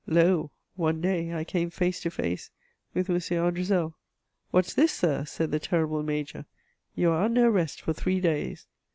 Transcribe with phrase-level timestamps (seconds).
[0.07, 2.49] Lol one day, I came face to face
[2.95, 3.17] with M.
[3.17, 3.93] Andrezel:
[4.49, 4.93] What's this.
[4.93, 6.39] Sir!" said the terrible Major;
[6.97, 8.65] ^*you are under arrest for three days."